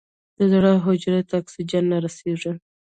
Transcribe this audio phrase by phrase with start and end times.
[0.37, 2.51] د زړه حجرو ته اکسیجن نه رسېږي.